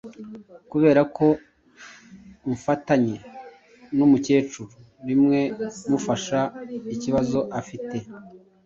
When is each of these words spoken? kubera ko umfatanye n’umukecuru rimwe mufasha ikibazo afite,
kubera 0.71 1.01
ko 1.15 1.27
umfatanye 2.49 3.15
n’umukecuru 3.97 4.73
rimwe 5.07 5.39
mufasha 5.89 6.39
ikibazo 6.95 7.39
afite, 7.59 7.97